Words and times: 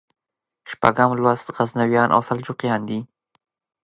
شپږم 0.71 1.09
لوست 1.23 1.47
غزنویان 1.55 2.09
او 2.15 2.21
سلجوقیان 2.29 2.81
دي. 2.89 2.99